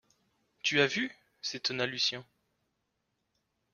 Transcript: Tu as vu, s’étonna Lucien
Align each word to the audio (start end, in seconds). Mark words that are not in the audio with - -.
Tu 0.63 0.81
as 0.81 0.87
vu, 0.87 1.11
s’étonna 1.43 1.85
Lucien 1.85 2.25